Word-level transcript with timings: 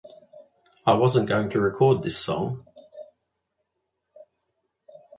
I 0.83 0.95
wasn't 0.95 1.29
going 1.29 1.51
to 1.51 1.61
record 1.61 2.01
this 2.01 2.17
song. 2.17 2.65